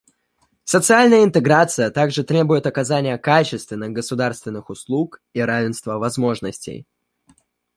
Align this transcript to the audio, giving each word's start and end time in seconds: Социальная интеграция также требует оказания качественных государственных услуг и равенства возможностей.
Социальная 0.63 1.23
интеграция 1.23 1.91
также 1.91 2.23
требует 2.23 2.65
оказания 2.65 3.15
качественных 3.19 3.91
государственных 3.91 4.71
услуг 4.71 5.21
и 5.33 5.41
равенства 5.41 5.99
возможностей. 5.99 6.87